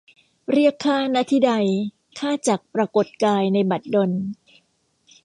[0.51, 1.51] เรียกข้า ณ ที่ใด
[2.19, 4.11] ข้าจักปรากฎกายในบัดดล